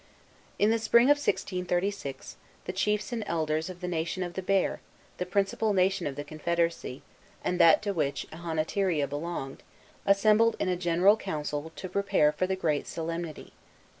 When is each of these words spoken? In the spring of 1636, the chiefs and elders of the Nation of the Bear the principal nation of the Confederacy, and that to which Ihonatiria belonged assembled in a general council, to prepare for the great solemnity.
In 0.57 0.71
the 0.71 0.79
spring 0.79 1.11
of 1.11 1.17
1636, 1.21 2.35
the 2.65 2.73
chiefs 2.73 3.11
and 3.13 3.23
elders 3.27 3.69
of 3.69 3.81
the 3.81 3.87
Nation 3.87 4.23
of 4.23 4.33
the 4.33 4.41
Bear 4.41 4.81
the 5.19 5.27
principal 5.27 5.73
nation 5.73 6.07
of 6.07 6.15
the 6.15 6.23
Confederacy, 6.23 7.03
and 7.43 7.59
that 7.59 7.83
to 7.83 7.93
which 7.93 8.25
Ihonatiria 8.31 9.07
belonged 9.07 9.61
assembled 10.07 10.55
in 10.59 10.69
a 10.69 10.75
general 10.75 11.17
council, 11.17 11.71
to 11.75 11.87
prepare 11.87 12.31
for 12.31 12.47
the 12.47 12.55
great 12.55 12.87
solemnity. 12.87 13.53